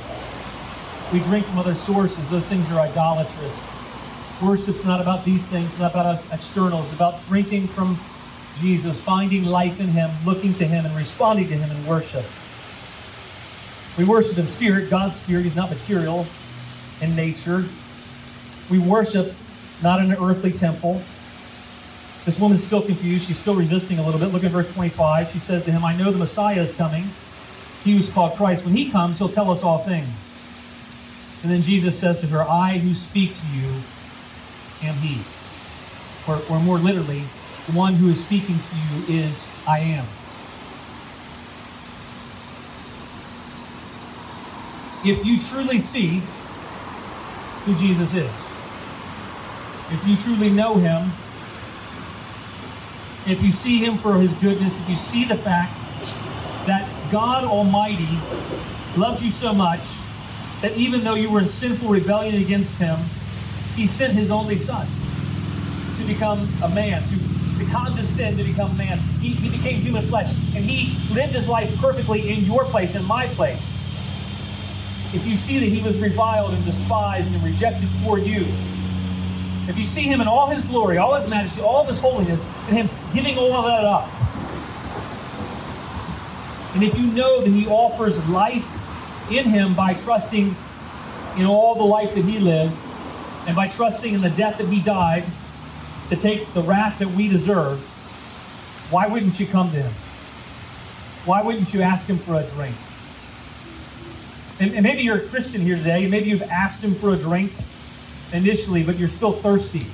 [1.14, 3.68] We drink from other sources, those things are idolatrous.
[4.42, 7.98] Worship's not about these things, it's not about externals, it's about drinking from
[8.60, 12.26] Jesus, finding life in Him, looking to Him, and responding to Him in worship.
[13.98, 15.44] We worship in spirit, God's spirit.
[15.44, 16.26] He's not material
[17.02, 17.66] in nature.
[18.70, 19.34] We worship
[19.82, 21.02] not in an earthly temple.
[22.26, 23.28] This woman's still confused.
[23.28, 24.32] She's still resisting a little bit.
[24.34, 25.32] Look at verse 25.
[25.32, 27.10] She says to him, I know the Messiah is coming.
[27.84, 28.64] He who's called Christ.
[28.64, 30.08] When he comes, he'll tell us all things.
[31.44, 33.68] And then Jesus says to her, I who speak to you
[34.84, 35.22] am he.
[36.26, 37.24] Or, or more literally,
[37.68, 40.06] the one who is speaking to you is I am.
[45.06, 46.22] if you truly see
[47.66, 48.48] who Jesus is,
[49.92, 51.12] if you truly know him,
[53.28, 55.78] if you see him for his goodness, if you see the fact
[56.68, 58.18] that God Almighty
[58.98, 59.82] loved you so much
[60.62, 62.98] that even though you were in sinful rebellion against him,
[63.76, 64.88] he sent his only son
[65.98, 67.16] to become a man, to,
[67.64, 68.98] to condescend to become man.
[69.22, 73.06] He, he became human flesh, and he lived his life perfectly in your place, in
[73.06, 73.84] my place
[75.14, 78.48] if you see that he was reviled and despised and rejected for you,
[79.68, 82.44] if you see him in all his glory, all his majesty, all of his holiness,
[82.68, 84.10] and him giving all of that up,
[86.74, 88.68] and if you know that he offers life
[89.32, 90.56] in him by trusting
[91.38, 92.76] in all the life that he lived,
[93.46, 95.24] and by trusting in the death that he died
[96.10, 97.80] to take the wrath that we deserve,
[98.92, 99.92] why wouldn't you come to him?
[101.26, 102.76] Why wouldn't you ask him for a drink?
[104.60, 106.08] And, and, maybe you're a Christian here today.
[106.08, 107.52] Maybe you've asked him for a drink
[108.34, 109.86] initially, but you're still thirsty.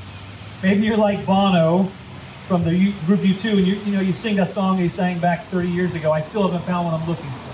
[0.61, 1.89] Maybe you're like Bono
[2.47, 5.45] from the group U2, and you, you know you sing that song you sang back
[5.45, 6.11] 30 years ago.
[6.11, 7.49] I still haven't found what I'm looking for.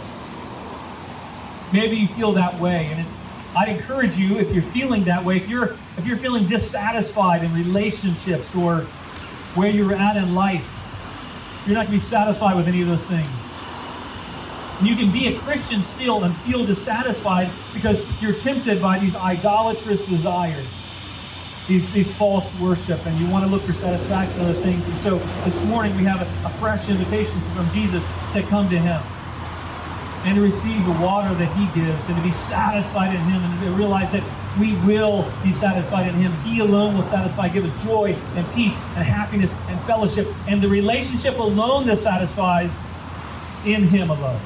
[1.74, 3.08] Maybe you feel that way, and it,
[3.56, 7.54] I'd encourage you if you're feeling that way, if you're if you're feeling dissatisfied in
[7.54, 8.82] relationships or
[9.56, 10.70] where you're at in life,
[11.66, 13.28] you're not going to be satisfied with any of those things.
[14.80, 19.16] And you can be a Christian still and feel dissatisfied because you're tempted by these
[19.16, 20.68] idolatrous desires,
[21.70, 24.86] these, these false worship, and you want to look for satisfaction in other things.
[24.86, 28.78] And so this morning we have a, a fresh invitation from Jesus to come to
[28.78, 29.02] Him
[30.26, 33.62] and to receive the water that He gives and to be satisfied in Him and
[33.62, 34.24] to realize that
[34.60, 36.32] we will be satisfied in Him.
[36.44, 40.28] He alone will satisfy, give us joy and peace and happiness and fellowship.
[40.48, 42.84] And the relationship alone that satisfies
[43.66, 44.42] in Him alone.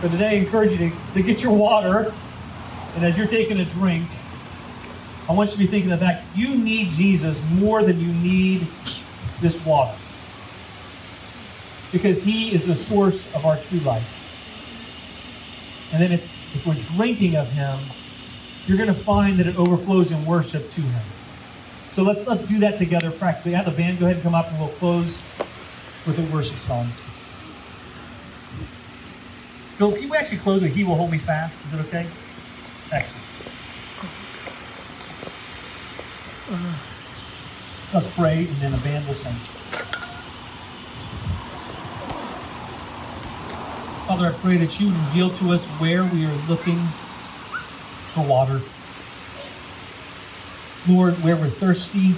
[0.00, 2.12] So today I encourage you to, to get your water,
[2.96, 4.08] and as you're taking a drink,
[5.28, 8.66] I want you to be thinking of that you need Jesus more than you need
[9.40, 9.96] this water.
[11.92, 14.15] Because He is the source of our true life.
[15.92, 16.22] And then if,
[16.54, 17.78] if we're drinking of Him,
[18.66, 21.04] you're going to find that it overflows in worship to Him.
[21.92, 23.52] So let's let's do that together practically.
[23.52, 25.24] Have the band go ahead and come up, and we'll close
[26.06, 26.88] with a worship song.
[29.76, 31.64] Phil, can you actually close with He Will Hold Me Fast?
[31.66, 32.06] Is it okay?
[32.92, 33.22] Excellent.
[37.94, 39.55] Let's pray, and then the band will sing.
[44.16, 46.78] Father, I pray that you reveal to us where we are looking
[48.14, 48.62] for water.
[50.88, 52.12] Lord, where we're thirsty,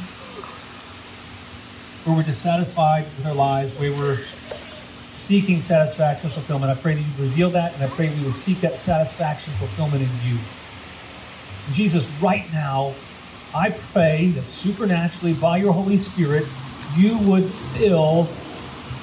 [2.05, 4.21] where we're dissatisfied with our lives, where we're
[5.11, 6.71] seeking satisfaction, fulfillment.
[6.71, 10.05] I pray that you reveal that, and I pray we will seek that satisfaction, fulfillment
[10.05, 10.39] in you.
[11.73, 12.95] Jesus, right now,
[13.53, 16.47] I pray that supernaturally by your Holy Spirit,
[16.97, 18.29] you would fill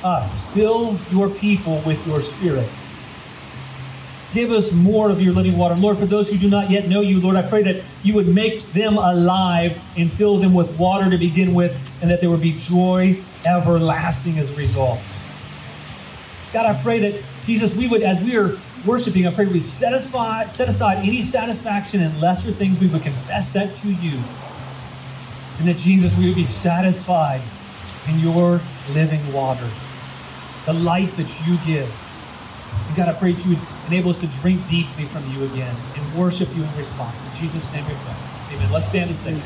[0.01, 2.69] us, fill your people with your Spirit.
[4.35, 5.75] Give us more of your living water.
[5.75, 8.27] Lord, for those who do not yet know you, Lord, I pray that you would
[8.27, 12.41] make them alive and fill them with water to begin with, and that there would
[12.41, 14.99] be joy everlasting as a result.
[16.51, 19.93] God, I pray that, Jesus, we would, as we are worshiping, I pray we set
[19.93, 22.77] aside, set aside any satisfaction in lesser things.
[22.77, 24.19] We would confess that to you.
[25.59, 27.41] And that, Jesus, we would be satisfied
[28.09, 28.59] in your
[28.91, 29.69] living water,
[30.65, 31.89] the life that you give.
[32.89, 35.75] And God, I pray that you would enable us to drink deeply from you again
[35.95, 37.15] and worship you in response.
[37.33, 38.55] In Jesus' name we pray.
[38.55, 38.71] Amen.
[38.71, 39.41] Let's stand and sing.